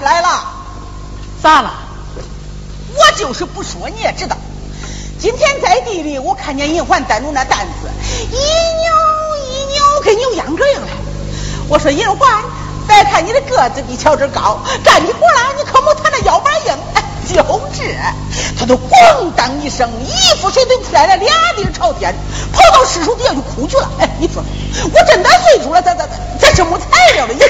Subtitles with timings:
[0.00, 0.44] 事来了。
[1.42, 1.74] 咋了？
[2.96, 4.36] 我就是不说，你也知道。
[5.18, 7.90] 今天在地里，我看见银环担着那担子，
[8.30, 8.92] 一扭
[9.44, 10.88] 一扭，跟扭秧歌样的。
[11.68, 12.42] 我说银环，
[12.88, 16.74] 别看你的个子比乔治高，干起活来你可没他那腰板硬。
[17.28, 17.36] 就
[17.72, 17.84] 这，
[18.58, 22.12] 他都咣当一声，一副水遁出来了，俩地朝天，
[22.52, 23.88] 跑到尸首底下就哭去了。
[24.00, 24.42] 哎，你说，
[24.92, 27.48] 我这大岁数了，咋咋咋，这是没材料的人。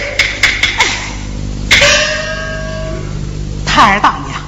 [3.73, 4.41] 太二大娘，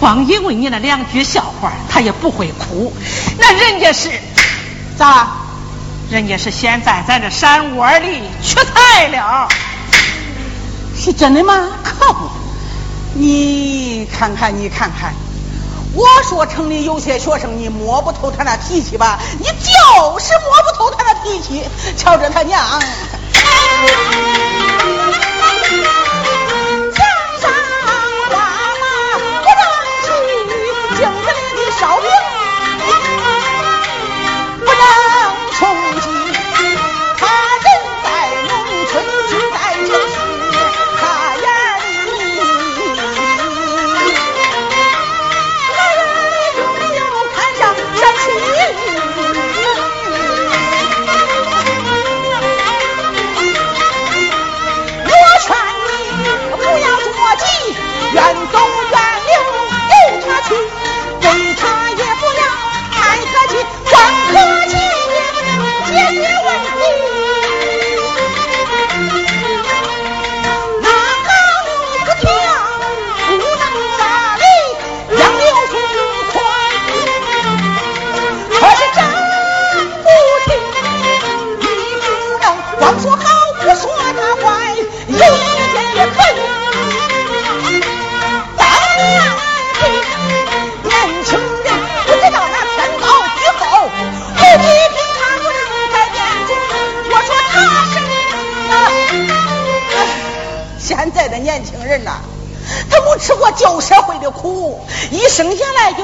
[0.00, 2.92] 光因为你那两句笑话，他也不会哭。
[3.38, 4.10] 那人家是
[4.98, 5.28] 咋？
[6.10, 9.48] 人家是现在在这山窝里缺材了。
[10.98, 11.54] 是真的吗？
[11.84, 12.28] 可不！
[13.14, 15.14] 你看看，你看看，
[15.94, 19.20] 我说城里有些学生，你摸不透他那脾气吧？
[19.38, 21.62] 你就是摸不透他那脾气。
[21.96, 22.60] 瞧着他娘。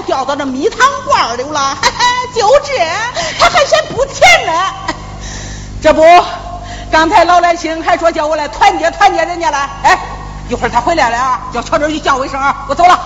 [0.06, 1.78] 掉到那蜜糖罐里了，
[2.34, 2.72] 就这，
[3.38, 4.52] 他还嫌不甜呢。
[5.82, 6.02] 这不，
[6.90, 9.70] 刚才老来青还说叫我来团结团结人家了。
[9.82, 9.98] 哎，
[10.48, 12.98] 一会儿他回来了啊，叫乔治去叫我一声啊，我走了。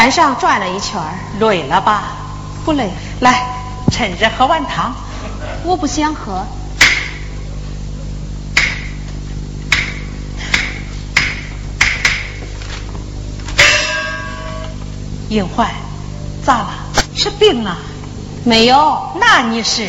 [0.00, 0.98] 山上转了一圈，
[1.40, 2.04] 累了吧？
[2.64, 2.90] 不累。
[3.20, 3.44] 来，
[3.92, 4.94] 趁着喝完汤。
[5.62, 6.42] 我不想喝。
[15.28, 15.68] 隐患？
[16.46, 16.70] 咋了？
[17.14, 17.76] 是病了？
[18.44, 19.86] 没有，那你是？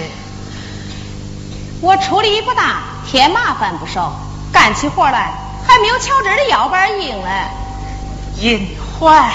[1.80, 4.14] 我出力不大，添麻烦不少，
[4.52, 5.32] 干起活来
[5.66, 7.48] 还没有乔真的腰板硬嘞。
[8.42, 9.32] 隐患。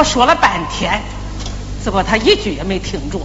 [0.00, 1.02] 我说了半天，
[1.84, 3.20] 结果他一句也没听着。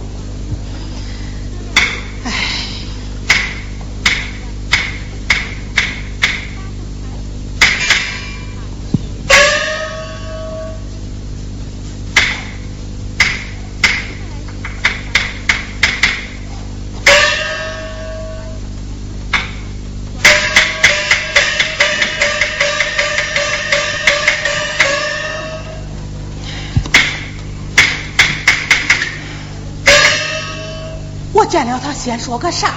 [32.06, 32.72] 先说个啥来？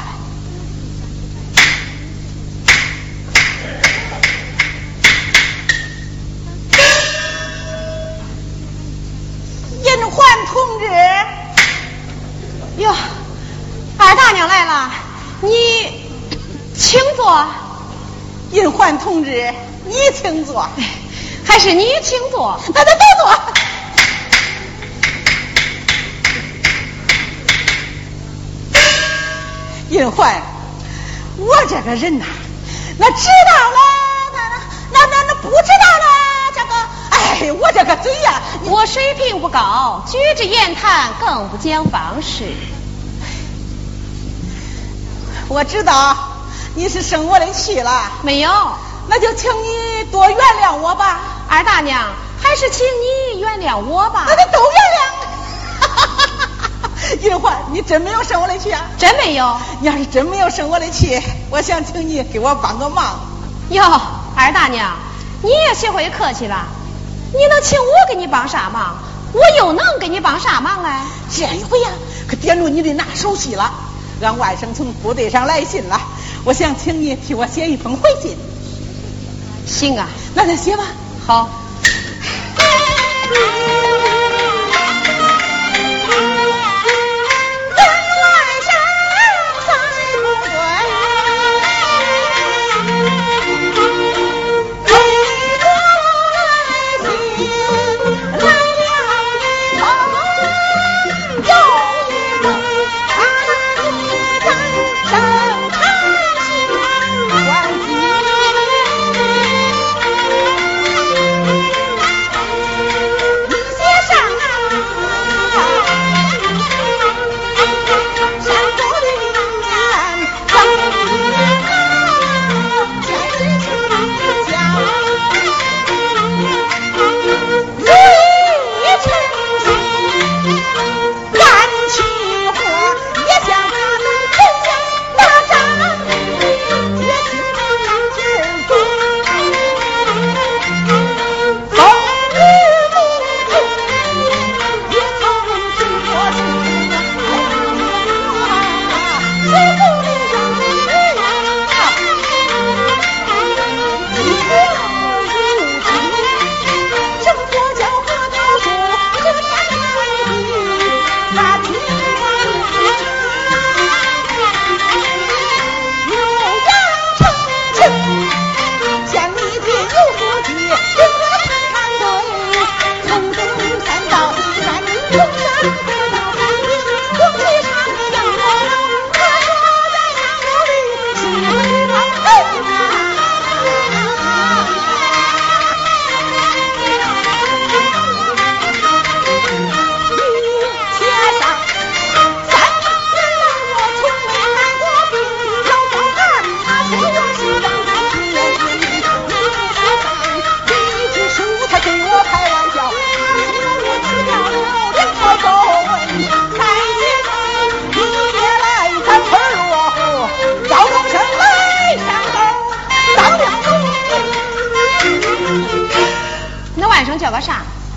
[9.83, 10.87] 银环同志，
[12.81, 12.91] 哟，
[13.99, 14.91] 二大娘来了，
[15.41, 16.09] 你
[16.75, 17.45] 请坐。
[18.49, 19.53] 银环同志，
[19.85, 20.67] 你请坐。
[21.45, 22.59] 还是你请坐？
[22.73, 23.38] 那就都坐。
[29.99, 30.41] 银环，
[31.35, 32.25] 我这个人呐，
[32.97, 33.77] 那知道了，
[34.31, 34.39] 那
[34.93, 36.05] 那那那不知道了，
[36.55, 36.71] 这个，
[37.09, 42.45] 哎，我这个嘴呀，我水平不高，举止言谈更不讲方式。
[45.49, 46.15] 我知道
[46.75, 48.49] 你是生我的气了，没有，
[49.09, 52.01] 那就请你多原谅我吧，二大娘，
[52.41, 52.85] 还是请
[53.33, 54.27] 你原谅我吧。
[57.71, 58.81] 你真没有生我的气啊？
[58.97, 59.57] 真没有。
[59.81, 63.19] 你要是真没有生我的气，我想请你给我帮个忙。
[63.69, 63.83] 哟，
[64.35, 64.95] 二大娘，
[65.43, 66.65] 你也学会客气了。
[67.33, 68.97] 你能请我给你帮啥忙？
[69.33, 70.89] 我又能给你帮啥忙嘞？
[71.31, 71.89] 这一回呀，
[72.27, 73.71] 可点着你的拿手戏了。
[74.21, 76.01] 俺外甥从部队上来信了，
[76.43, 78.35] 我想请你替我写一封回信。
[79.67, 80.83] 行啊，那咱写吧。
[81.25, 81.49] 好。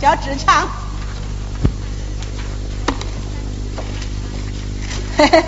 [0.02, 0.66] 叫志强。
[5.16, 5.44] 嘿嘿，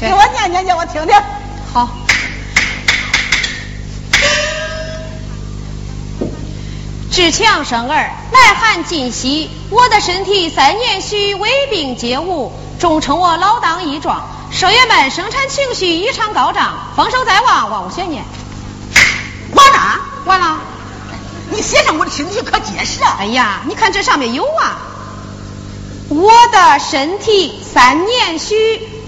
[0.00, 1.14] 给我念念，叫我听听。
[1.72, 1.88] 好。
[7.12, 9.48] 志强生儿，耐寒尽息。
[9.70, 14.28] 我的身体三年虚，胃病皆无，终称我老当益壮。
[14.50, 18.24] 社员们生产情绪异常高涨，丰收在望，望我悬念。
[19.54, 20.58] 完了，完了。
[21.72, 23.16] 你写上我的身体可结实啊！
[23.18, 24.76] 哎呀，你看这上面有啊。
[26.10, 28.54] 我的身体三年虚，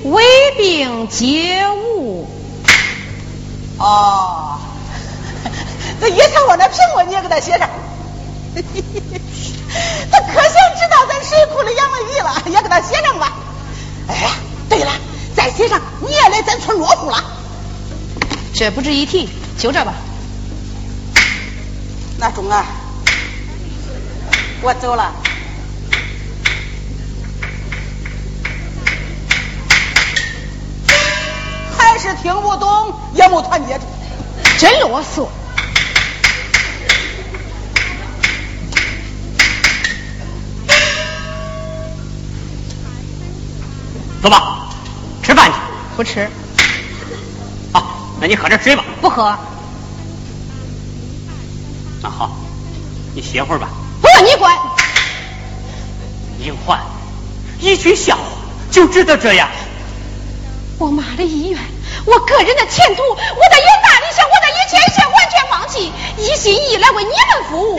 [0.04, 0.24] 胃
[0.56, 2.26] 病皆无。
[3.76, 4.58] 哦，
[6.00, 7.68] 这叶成我那苹果你也给他写上。
[10.10, 13.30] 他可想知道咱水库里养了鱼了，也给他写上吧。
[14.08, 14.30] 哎，
[14.70, 14.90] 对了，
[15.36, 17.22] 再写上你也来咱村落户了。
[18.54, 19.28] 这不值一提，
[19.58, 19.92] 就这吧。
[22.24, 22.64] 那中啊，
[24.62, 25.12] 我走了。
[31.76, 33.84] 还是听不懂，也没团结住，
[34.58, 35.28] 真啰嗦。
[44.22, 44.70] 走吧，
[45.22, 45.56] 吃饭去。
[45.94, 46.26] 不吃。
[47.70, 47.84] 好，
[48.18, 48.82] 那你喝点水吧。
[49.02, 49.36] 不喝。
[53.14, 53.68] 你歇会儿吧。
[54.02, 54.54] 不要你管。
[56.40, 56.80] 英焕，
[57.60, 58.22] 一句笑话
[58.70, 59.48] 就值得这样？
[60.78, 61.60] 我妈的医院，
[62.04, 67.78] 我个人的前途，我的远大理想，我的一切一切完全放弃，一心一意来为你们服务。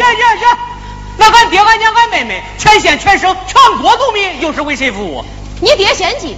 [1.18, 5.24] 那俺爹、俺娘、俺妹妹，全县全省全国农民，又是为谁服务？
[5.62, 6.38] 你爹先进，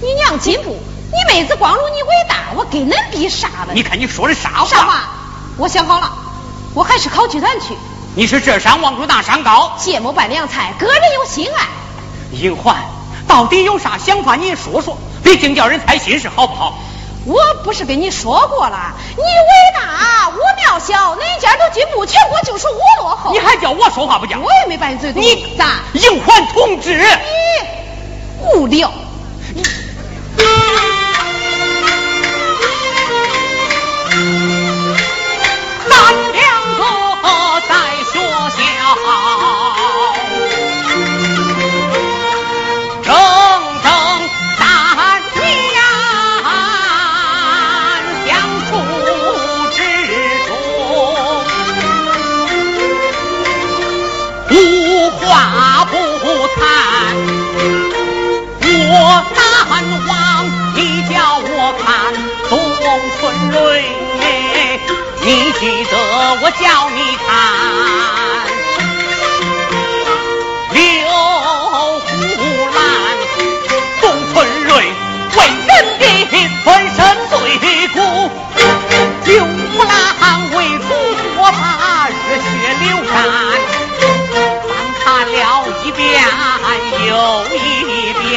[0.00, 0.76] 你娘进步，
[1.12, 3.74] 你妹子光荣，你伟大，我跟恁比啥了？
[3.74, 4.66] 你看你说的啥话？
[4.66, 5.02] 啥话？
[5.58, 6.12] 我想好了。
[6.74, 7.76] 我还是考剧团去。
[8.18, 11.66] 你是这山望着那山高，芥末拌凉菜，个人有心爱。
[12.32, 12.74] 银环，
[13.28, 14.36] 到底有啥想法？
[14.36, 16.78] 你说说，毕竟叫人猜心事，好不好？
[17.26, 18.94] 我不是跟你说过了？
[19.18, 19.28] 你伟
[19.74, 23.32] 大，我渺小，哪家都进步，全国就属我落后。
[23.34, 24.40] 你还叫我说话不讲？
[24.40, 25.20] 我也没把你嘴堵。
[25.20, 25.82] 你咋？
[25.92, 26.96] 银环同志，
[28.40, 28.90] 你无聊。
[38.50, 39.95] 小。
[65.26, 65.46] 你。
[65.58, 65.92] 记得
[66.42, 67.28] 我叫你看，
[70.70, 70.76] 刘
[71.98, 72.06] 胡
[72.76, 72.78] 兰、
[74.02, 74.70] 董存瑞
[75.34, 76.02] 为人的
[76.62, 76.98] 粉身
[77.30, 77.34] 碎
[77.88, 77.96] 骨，
[79.24, 79.90] 刘胡兰
[80.54, 80.56] 为
[80.86, 80.88] 祖
[81.36, 81.64] 国把
[82.28, 82.44] 热血
[82.82, 83.14] 流干，
[85.02, 85.34] 翻看了
[85.82, 86.04] 一遍
[87.08, 87.10] 又
[87.56, 87.56] 一
[88.28, 88.34] 遍，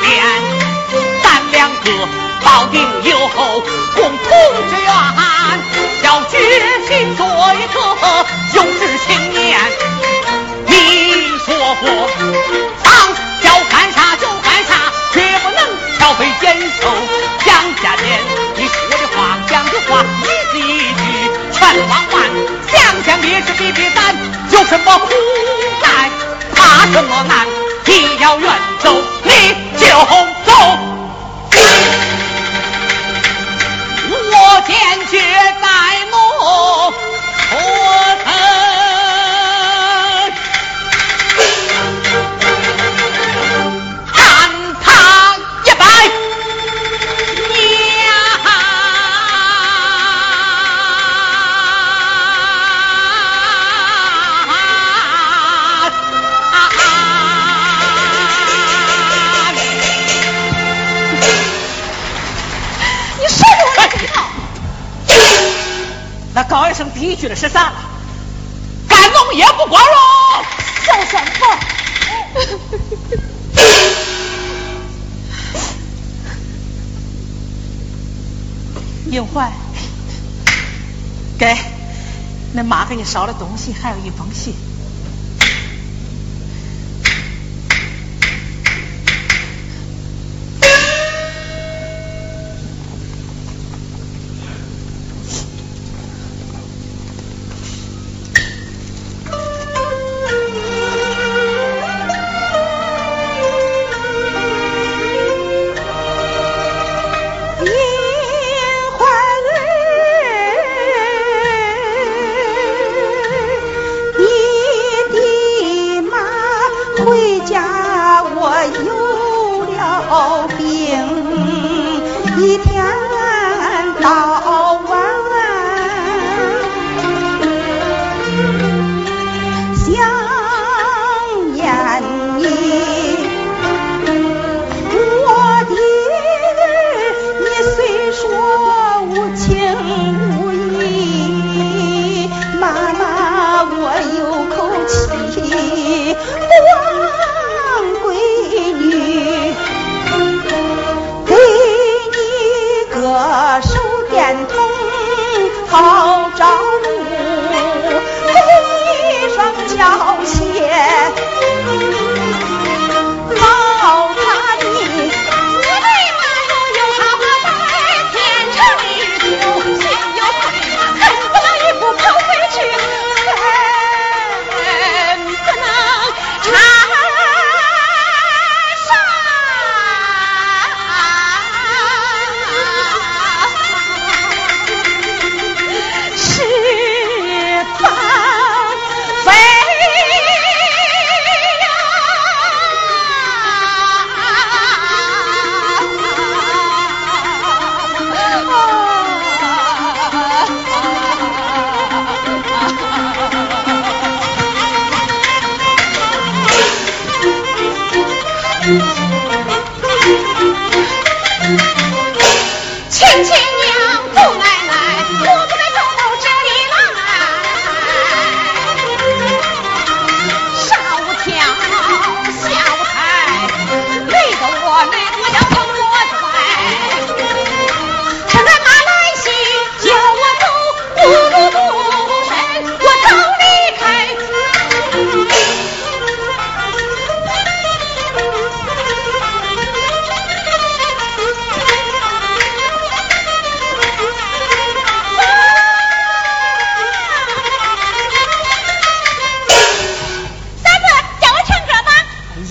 [0.00, 0.24] 边，
[1.22, 2.08] 咱两个
[2.44, 3.60] 保定有后
[3.94, 4.28] 共同
[4.68, 4.88] 志愿，
[6.04, 6.38] 要决
[6.88, 7.76] 心做一个
[8.54, 9.58] 有志青年。
[10.66, 10.72] 你
[11.44, 12.10] 说过，
[12.82, 12.86] 当
[13.42, 14.26] 要干啥就。
[14.42, 14.70] 干啥，
[15.12, 15.58] 绝不能
[15.98, 16.88] 挑肥拣瘦
[17.44, 18.20] 蒋家店，
[18.56, 21.00] 你说的话讲的话一字一句
[21.52, 22.14] 全忘完。
[22.68, 24.14] 想想烈士比比咱，
[24.50, 25.14] 有什么苦
[25.82, 26.10] 难？
[26.54, 27.46] 怕什么难？
[27.86, 28.50] 你要远
[29.92, 30.31] 走，
[66.90, 67.76] 第一句的是啥了？
[68.88, 69.94] 干农业不光荣，
[70.84, 71.58] 小三宝。
[79.10, 79.52] 英焕，
[81.38, 81.56] 给，
[82.56, 84.54] 恁妈给你捎的东西，还有一封信。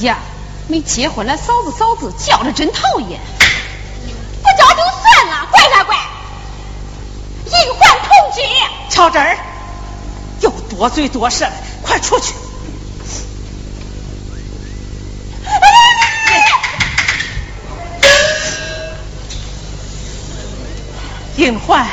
[0.01, 0.17] 呀，
[0.67, 3.19] 没结婚了，嫂子嫂子叫着真讨厌，
[4.41, 5.95] 不叫就算了，怪啥怪？
[7.45, 8.41] 银环同居，
[8.89, 9.37] 瞧这儿，
[10.41, 12.33] 又多嘴多舌的，快出去！
[21.37, 21.87] 银环。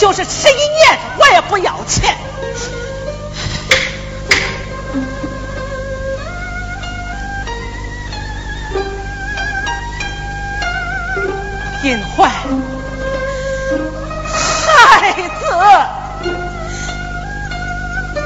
[0.00, 2.16] 就是吃一年，我也不要钱。
[11.84, 12.30] 银环，
[14.26, 16.28] 孩子，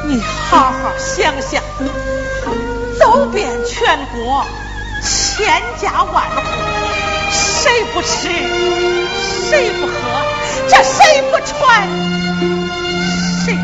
[0.04, 1.60] 你好好想想，
[3.00, 4.46] 走遍全国，
[5.02, 6.40] 千家万户，
[7.32, 8.28] 谁不吃，
[9.50, 9.92] 谁不喝，
[10.76, 11.88] 这谁不穿，
[13.44, 13.56] 谁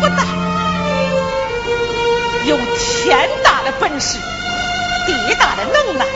[0.00, 0.24] 不戴？
[2.46, 4.16] 有天大的本事，
[5.06, 6.06] 地大的能耐。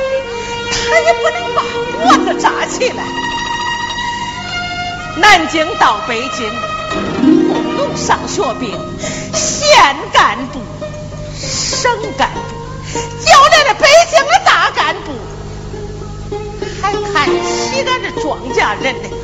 [0.70, 3.04] 他也不能把脖子扎起来。
[5.18, 6.50] 南京到北京，
[7.50, 8.70] 不用上学兵，
[9.34, 10.60] 县干部、
[11.38, 12.40] 省干部，
[13.22, 15.12] 叫来了北京的大干部，
[16.80, 19.17] 还看起俺这庄稼人呢。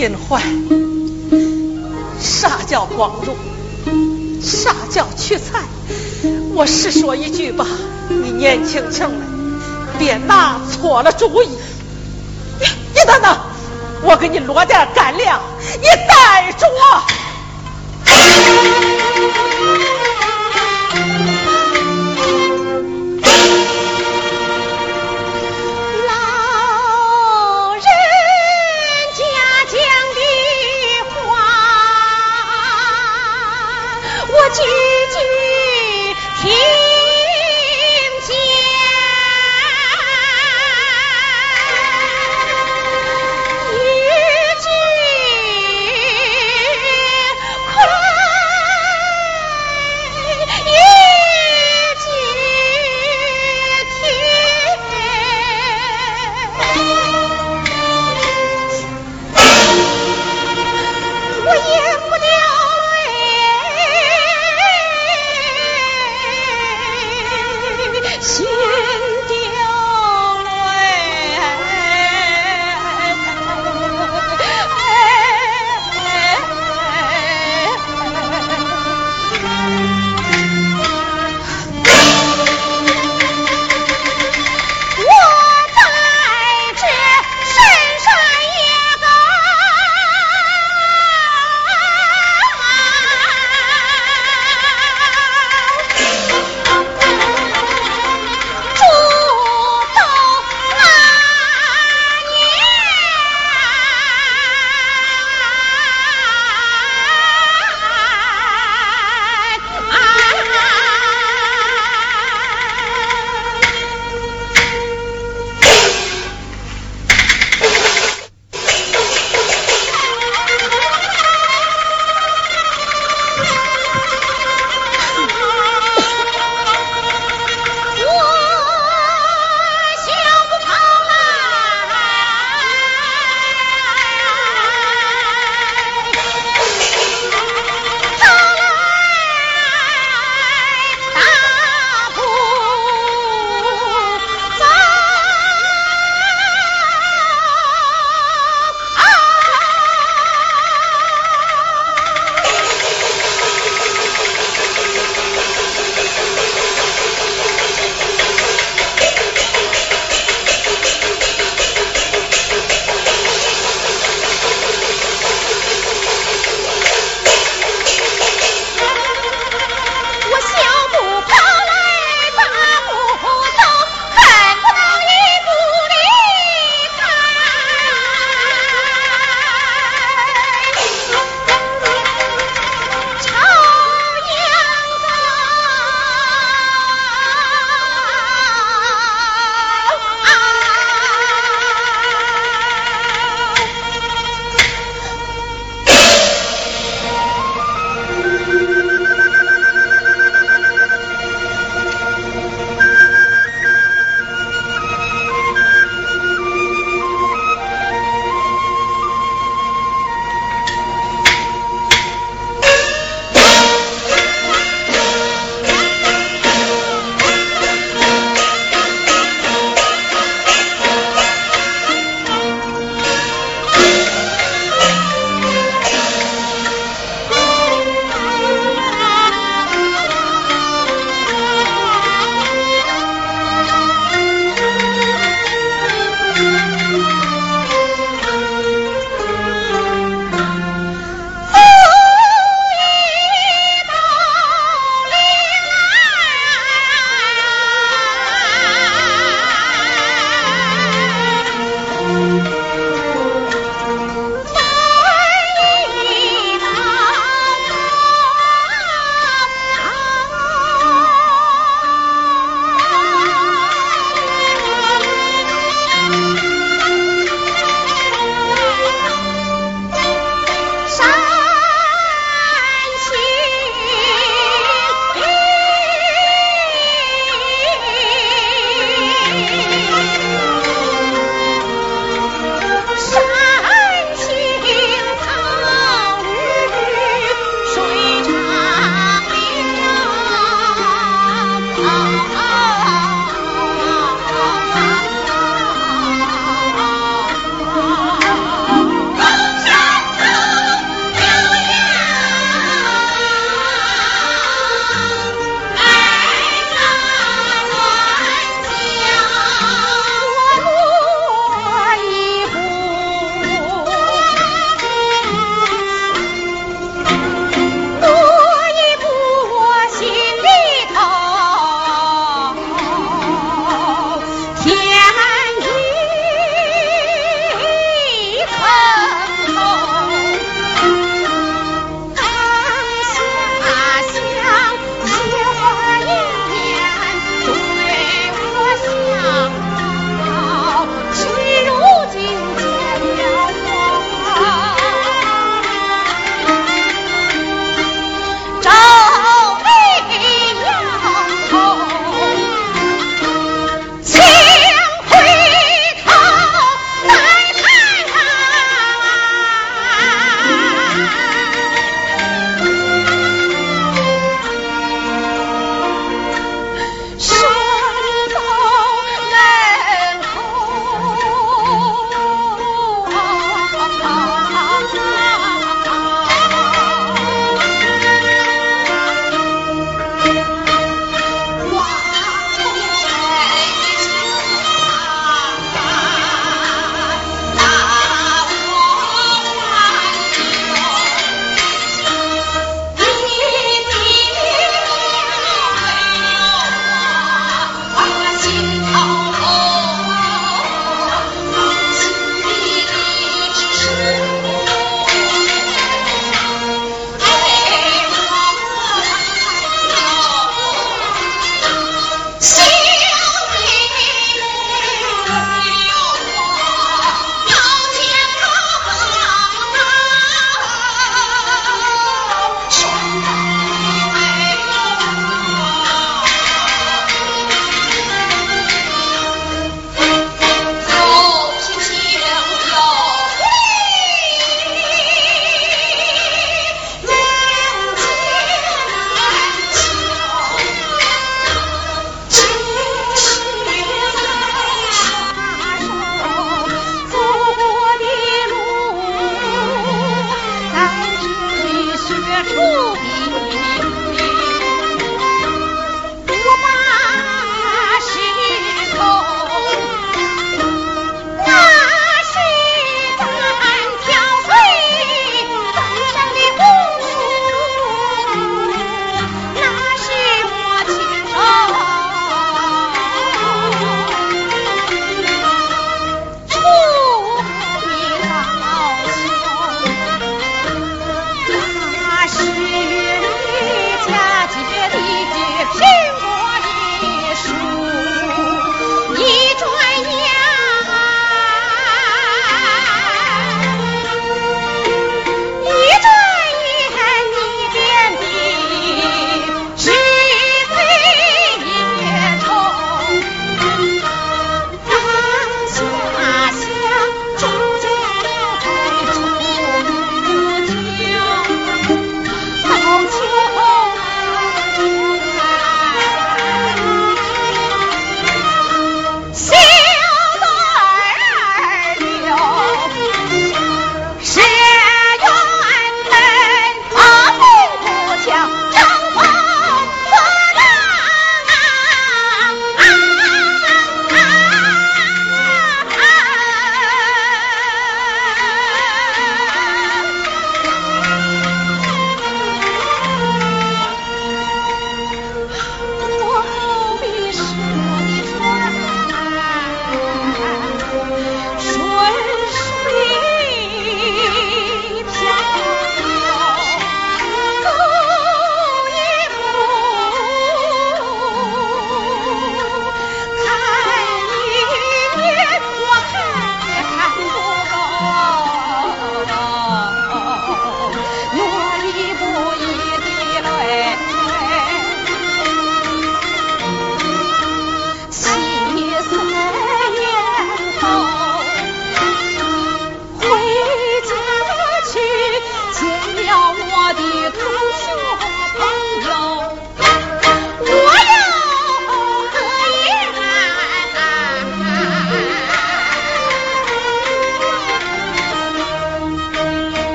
[0.00, 0.40] 隐患，
[2.18, 3.36] 啥叫光荣？
[4.40, 5.60] 啥叫缺菜？
[6.54, 7.66] 我实说一句吧，
[8.08, 9.26] 你年轻轻的，
[9.98, 11.48] 别拿错了主意。
[12.58, 13.38] 你你等等，
[14.02, 15.38] 我给你落点干粮，
[15.82, 16.66] 你带着。
[16.66, 17.02] 我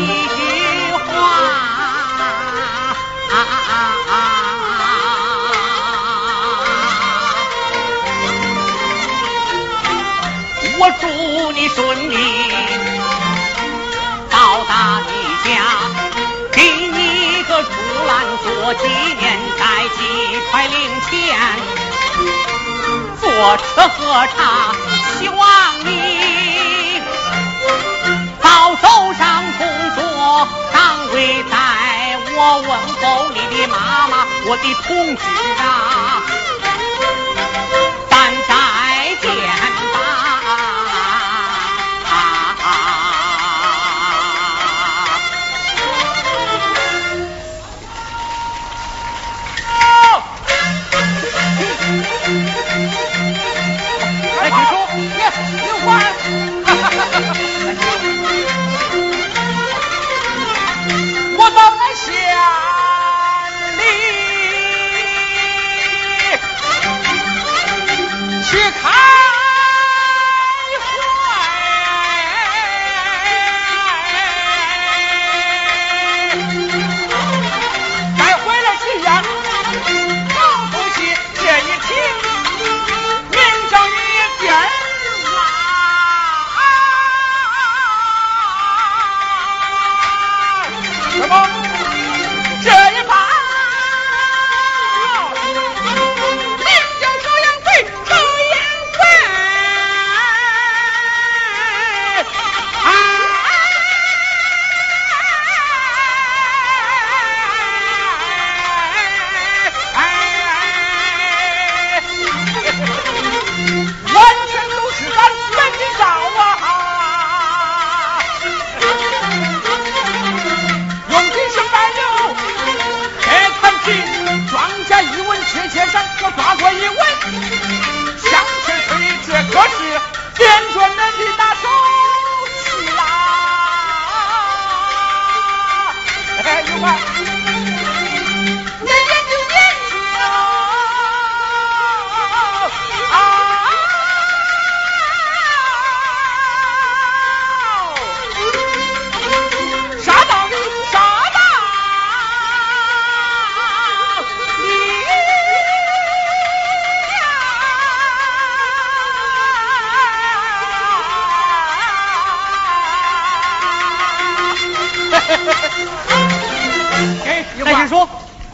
[0.00, 0.38] 一句
[0.96, 1.08] 话，
[10.78, 11.78] 我祝你顺
[12.10, 12.14] 利
[14.30, 14.72] 到达
[15.06, 15.10] 你
[15.44, 15.48] 家，
[16.52, 17.68] 给你个竹
[18.06, 18.10] 篮
[18.42, 18.82] 做纪
[19.18, 19.22] 念，
[19.58, 19.62] 再
[19.96, 19.98] 几
[20.50, 20.74] 块零
[21.10, 21.10] 钱，
[23.20, 23.28] 坐
[23.58, 23.98] 车喝
[24.28, 24.38] 茶，
[25.18, 25.38] 希望
[25.84, 25.88] 你
[28.82, 29.60] 走上工
[29.94, 30.00] 作
[30.72, 30.78] 岗
[31.12, 31.56] 位，带
[32.36, 32.68] 我问
[33.00, 34.12] 候你的妈妈，
[34.46, 35.22] 我的同志
[35.58, 35.62] 啊。
[38.08, 38.12] 咱
[38.48, 38.50] 再
[39.20, 39.24] 见
[39.92, 39.96] 吧。
[54.40, 54.98] 来，听说，你
[55.60, 56.09] 刘欢，我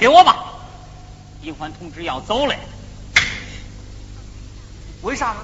[0.07, 0.53] 给我吧。
[1.43, 2.55] 银环同志要走了，
[5.03, 5.39] 为啥呢？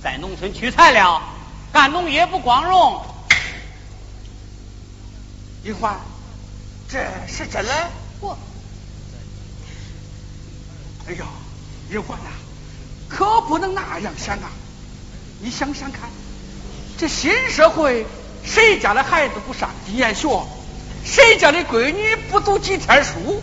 [0.00, 1.20] 在农村取材料，
[1.72, 3.04] 干农业不光荣。
[5.64, 5.98] 银环，
[6.88, 7.90] 这是真的？
[8.20, 8.38] 我
[11.08, 11.24] 哎呦，
[11.90, 12.30] 银环呐，
[13.08, 14.48] 可不能那样想啊！
[15.40, 16.08] 你想想看，
[16.98, 18.06] 这新社会，
[18.44, 20.46] 谁家的孩子不上几年学？
[21.04, 23.42] 谁家的闺女不读几天书？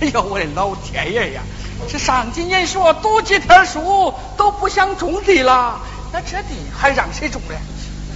[0.00, 1.40] 哎呦，我的老天爷呀！
[1.88, 5.78] 这上几年学，读几天书都不想种地了，
[6.12, 7.54] 那这地还让谁种呢？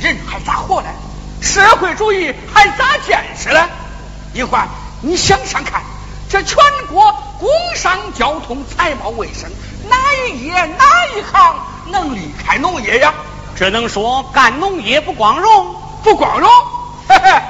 [0.01, 0.89] 人还咋活呢？
[1.41, 3.69] 社会主义还咋建设呢？
[4.35, 4.67] 一环，
[5.03, 5.83] 你想想看，
[6.29, 6.57] 这全
[6.91, 9.49] 国工商交通财贸卫生
[9.89, 9.97] 哪
[10.29, 11.57] 一业哪一行
[11.93, 13.15] 能离开农业呀？
[13.55, 15.75] 只能说干农业不光荣？
[16.03, 16.49] 不光荣，
[17.09, 17.43] 嘿嘿，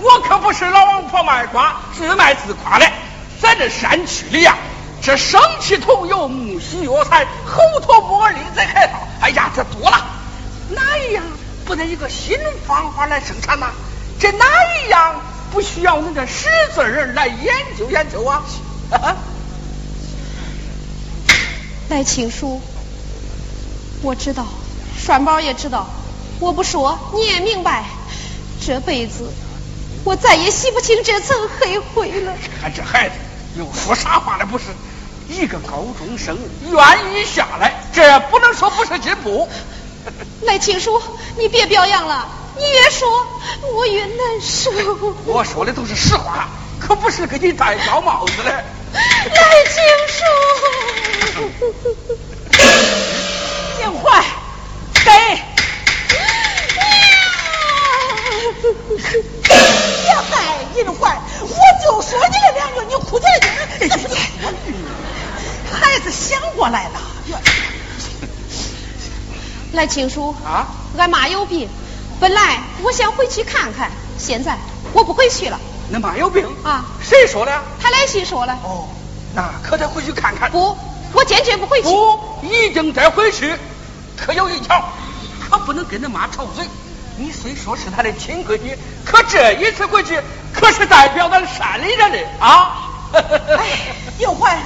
[0.00, 2.86] 我可不是老王婆卖瓜，自卖自夸的。
[3.40, 4.56] 咱这山区里呀，
[5.02, 10.06] 这生气桐油、木樨药材、猴头木耳、栗子海藻，哎呀，这多了。
[10.70, 11.22] 哪一样
[11.64, 13.66] 不能一个新方法来生产呢、
[14.18, 14.44] 这哪
[14.84, 15.20] 一样
[15.52, 18.42] 不需要那个识字人来研究研究啊？
[18.90, 19.16] 啊
[21.88, 22.60] 来请书，
[24.02, 24.44] 我知道，
[24.98, 25.86] 栓宝也知道，
[26.40, 27.84] 我不说你也明白，
[28.66, 29.30] 这辈子
[30.02, 32.32] 我再也洗不清这层黑灰了。
[32.60, 33.14] 看这孩子
[33.58, 34.44] 又说啥话了？
[34.46, 34.64] 不是
[35.28, 36.38] 一个高中生
[36.70, 39.48] 愿意下来，这不能说不是进步。
[40.42, 41.02] 来请书，
[41.38, 43.26] 你别表扬了，你越说
[43.74, 44.70] 我越难受。
[45.26, 46.48] 我说的都是实话，
[46.78, 48.50] 可不是给你戴高帽子的。
[48.92, 49.02] 来
[49.72, 49.82] 请
[50.14, 51.50] 书，
[53.78, 54.24] 金环，
[55.04, 55.10] 给。
[60.84, 61.48] 病坏，我
[61.84, 63.96] 就说你这两句，你哭起来就。
[65.72, 67.00] 孩子想过来了。
[69.72, 70.34] 来，亲叔。
[70.44, 70.66] 啊。
[70.96, 71.68] 俺妈有病，
[72.20, 74.56] 本来我想回去看看，现在
[74.92, 75.58] 我不回去了。
[75.92, 76.46] 恁妈有病？
[76.62, 76.84] 啊。
[77.02, 77.62] 谁说的？
[77.80, 78.56] 他来信说了。
[78.62, 78.88] 哦，
[79.34, 80.50] 那可得回去看看。
[80.50, 80.76] 不，
[81.12, 81.88] 我坚决不回去。
[81.88, 83.54] 不，一定得回去。
[84.16, 84.88] 可有一条，
[85.50, 86.64] 可不能跟恁妈吵嘴。
[87.18, 90.20] 你虽说是他的亲闺女，可这一次回去，
[90.52, 92.76] 可是代表咱山里人的啊。
[93.12, 94.58] 哎，有欢，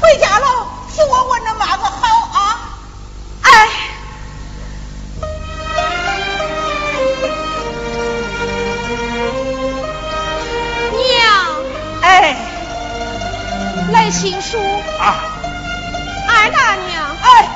[0.00, 2.78] 回家了，替我问恁妈个好啊！
[3.42, 3.68] 哎。
[10.92, 11.22] 娘。
[12.02, 12.36] 哎。
[13.90, 14.58] 来新书。
[15.00, 15.16] 啊。
[16.28, 17.16] 二大娘。
[17.20, 17.48] 哎。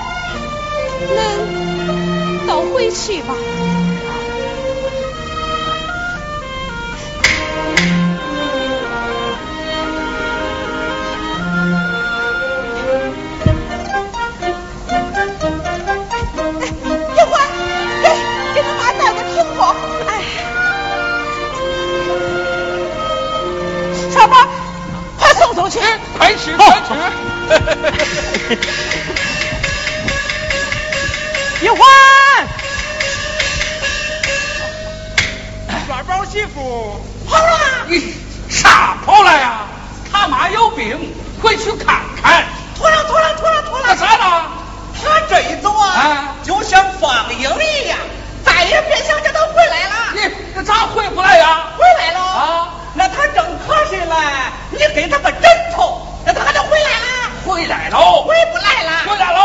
[1.15, 3.35] 恁都回去吧。
[25.69, 26.95] 快吃快吃！
[31.61, 31.79] 一 欢，
[35.87, 37.59] 帅宝媳妇跑了！
[37.87, 38.15] 你
[38.49, 39.67] 啥跑了呀？
[40.11, 41.13] 他妈有病，
[41.43, 42.47] 回去看看。
[42.75, 43.85] 脱了脱了脱了脱了！
[43.89, 44.47] 那咋了？
[44.95, 47.99] 他这一走啊，就像放鹰一样，
[48.43, 49.95] 再也别想叫他回来了。
[50.15, 50.21] 你
[50.55, 51.65] 那咋回不来呀？
[51.77, 52.69] 回来了啊！
[52.95, 54.15] 那他正瞌睡嘞，
[54.79, 56.01] 你给他个枕头。
[56.25, 59.41] 那他还能回来啦，回来喽，回不来了，回来喽，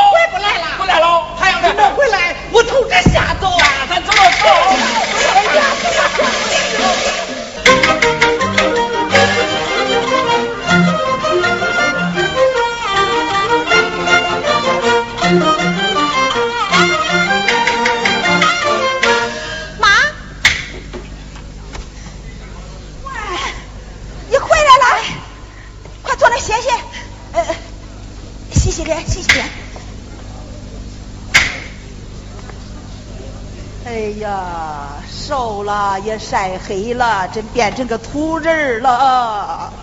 [35.73, 39.73] 了也晒黑了，真变成个土人了。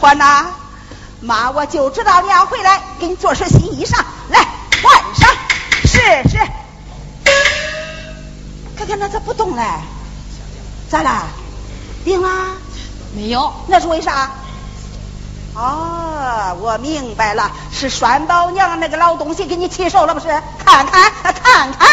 [0.00, 0.46] 欢呐，
[1.20, 3.96] 妈，我就知道你要回来，给你做身新衣裳，
[4.28, 4.46] 来
[4.82, 5.28] 换上，
[5.84, 5.98] 试
[6.28, 6.38] 试。
[8.76, 9.62] 看看那咋不动嘞？
[10.88, 11.24] 咋了？
[12.04, 12.28] 病了？
[13.14, 13.52] 没有。
[13.66, 14.30] 那是为啥？
[15.54, 20.28] 哦，我明白了，是栓宝娘那个老东西给你气受了不是？
[20.64, 21.89] 看看，看看。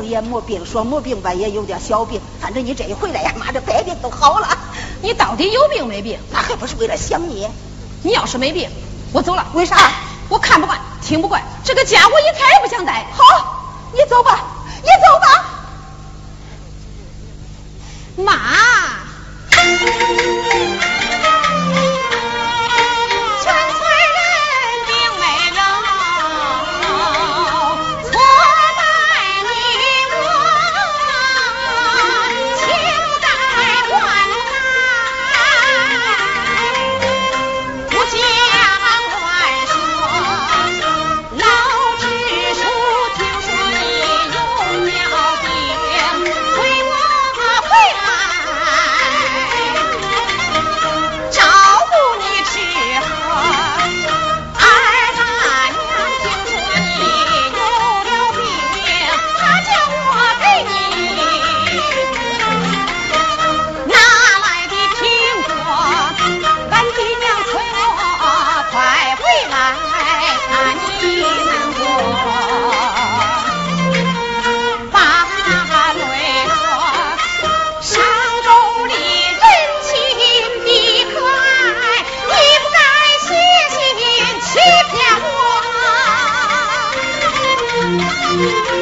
[0.00, 2.20] 病也没病，说没病吧也有点小病。
[2.38, 4.48] 反正你这一回来呀，妈这百病都好了。
[5.00, 6.18] 你到底有病没病？
[6.30, 7.48] 那还不是为了想你？
[8.02, 8.68] 你要是没病，
[9.12, 9.46] 我走了。
[9.54, 9.76] 为啥？
[10.28, 13.06] 我看不惯，听不惯，这个家我一天也不想待。
[13.12, 13.22] 好，
[13.92, 14.44] 你走吧，
[88.36, 88.75] Thank you.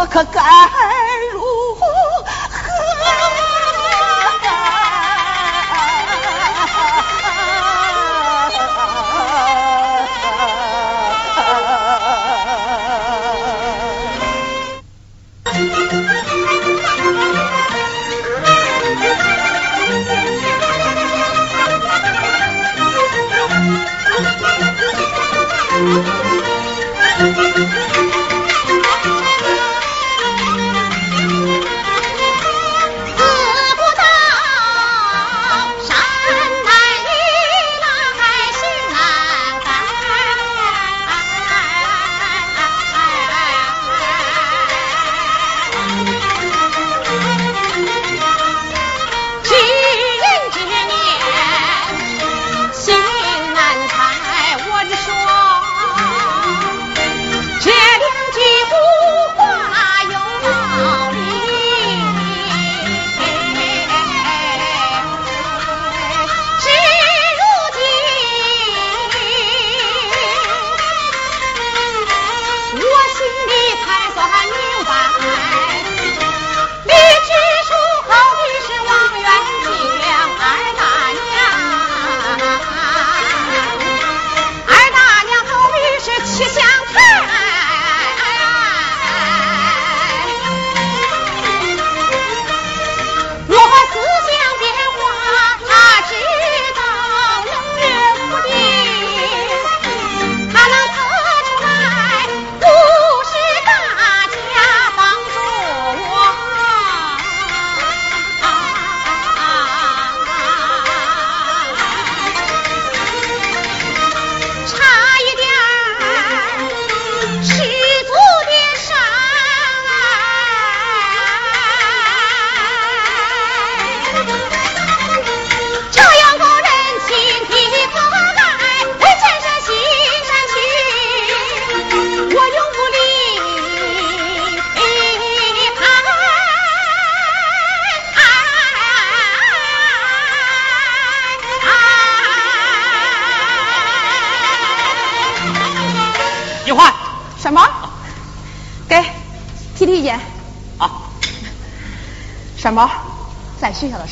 [0.00, 0.40] 我可该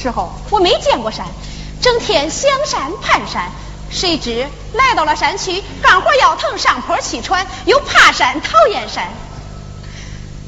[0.00, 1.26] 时候我没见过山，
[1.80, 3.50] 整天想山盼山，
[3.90, 9.08] 谁知来到了山区，干活腰疼，上坡气喘，又怕山，讨厌山。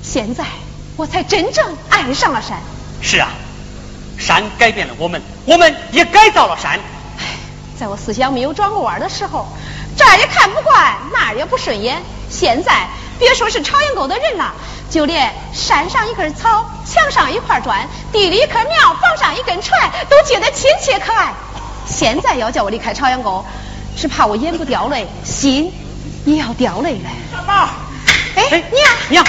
[0.03, 0.44] 现在
[0.96, 2.61] 我才真正爱上了山。
[3.03, 3.30] 是啊，
[4.18, 6.78] 山改变了我们，我们也改造了山。
[7.18, 7.24] 唉，
[7.78, 9.48] 在我思想没有转过弯的时候，
[9.96, 12.01] 这儿也看不惯，那儿也不顺眼。
[12.30, 12.86] 现在
[13.18, 14.55] 别说是朝阳沟的人了，
[14.88, 21.32] 就连山上一根草，墙上一块砖，地里一棵苗，房上一根船，都觉得亲切可爱。
[21.86, 23.45] 现在要叫我离开朝阳沟，
[23.97, 25.72] 只怕我眼不掉泪，心
[26.24, 27.11] 也要掉泪了。
[27.32, 27.68] 小毛，
[28.34, 29.24] 哎，哎，娘，娘，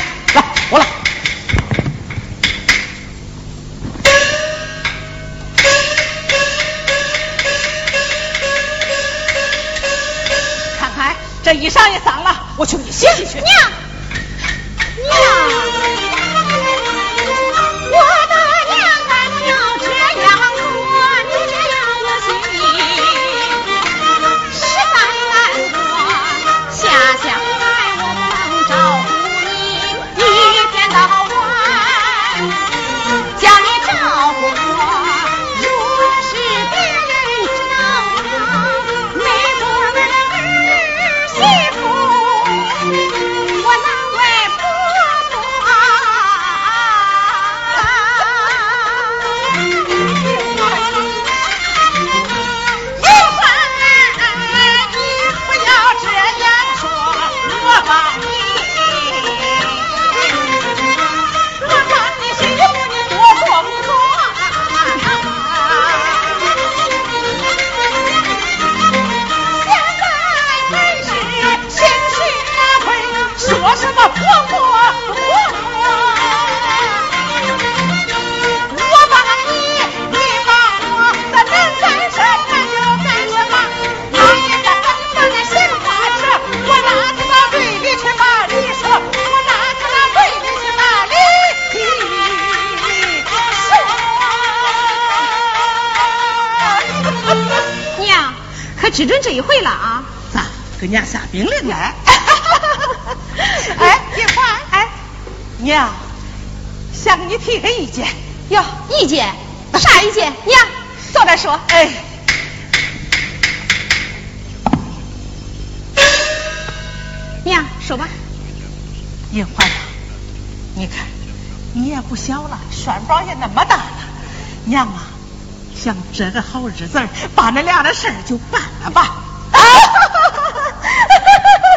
[128.01, 129.21] 事儿就办了吧。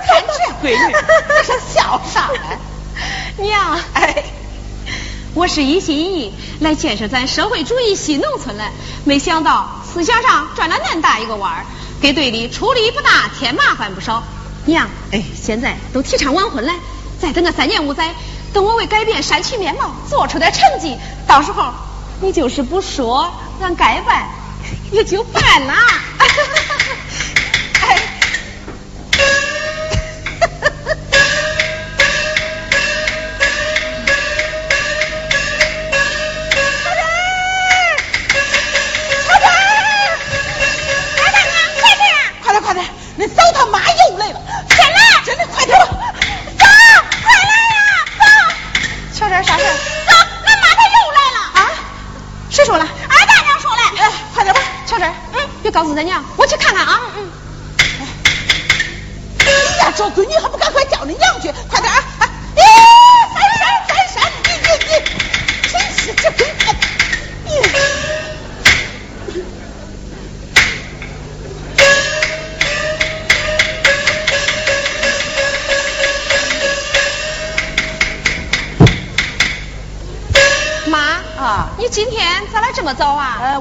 [0.07, 0.95] 看这闺女，
[1.29, 2.57] 这是笑啥呢？
[3.37, 4.25] 娘，哎，
[5.35, 8.65] 我是一心一意来建设咱社会主义新农村的，
[9.05, 11.67] 没想到思想上转了恁大一个弯儿，
[12.01, 14.23] 给队里出力不大，添麻烦不少。
[14.65, 16.73] 娘，哎现在都提倡晚婚了，
[17.21, 18.15] 再等个三年五载，
[18.55, 20.97] 等我为改变山区面貌做出点成绩，
[21.27, 21.75] 到时候
[22.23, 24.27] 你就是不说，俺该办
[24.95, 25.75] 也就办了。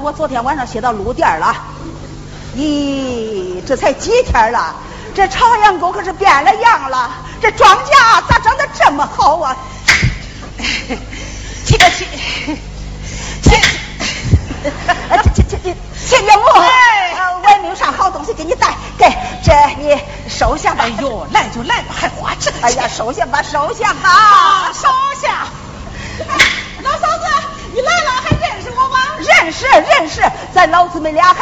[0.04, 1.56] 我昨天晚上写到路店了。
[2.54, 4.76] 咦，这才几天了，
[5.14, 7.10] 这朝阳沟可是变了样了。
[7.40, 9.56] 这庄稼咋长得这么好啊？
[11.64, 12.06] 去去
[13.42, 13.56] 去，
[15.08, 15.74] 呃这这这这，
[16.06, 16.42] 秦岳母，
[17.42, 19.06] 我也没有啥好东西给你带，给
[19.42, 19.98] 这你
[20.28, 20.84] 收下吧。
[20.84, 22.68] 哎呦，来就来吧，还花这个钱。
[22.68, 24.86] 哎呀，收下吧，收下吧啊，，收
[25.18, 25.46] 下。
[26.82, 27.24] 老嫂子，
[27.72, 28.98] 你来了，还认识我吗？
[29.18, 30.22] 认识认识，
[31.12, 31.34] 咱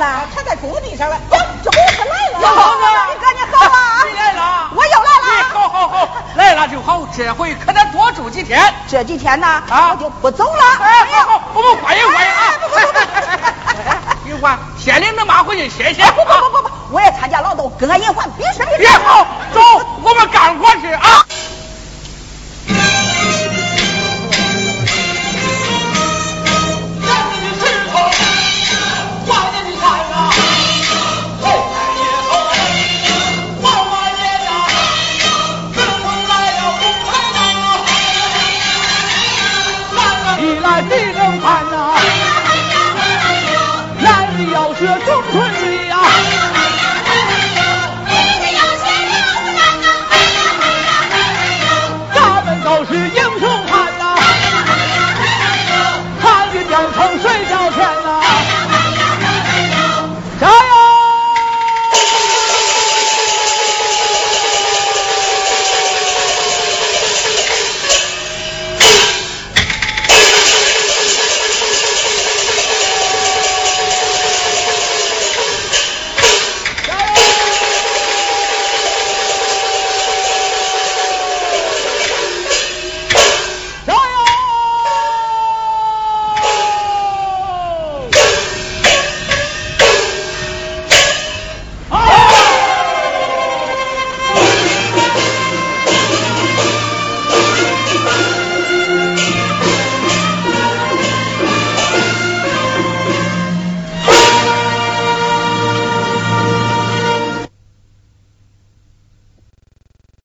[0.00, 0.22] 呢？
[0.34, 1.14] 他在工地上了。
[1.14, 2.48] 呀，这不是来了？
[2.48, 2.82] 好子，
[3.12, 4.02] 你赶紧好啊！
[4.08, 5.44] 你来了，我又来了。
[5.52, 8.74] 好好好，来了就好，这回可得多住几天。
[8.88, 10.62] 这几天呢，啊我就不走了。
[10.80, 12.42] 哎，好好，我们欢迎欢迎啊！
[14.26, 16.02] 银环，先领着妈回去歇歇。
[16.12, 18.82] 不不不不不，我也参加劳动，跟俺银环比试比试。
[18.82, 19.60] 也好，走，
[20.02, 21.26] 我们干活去啊！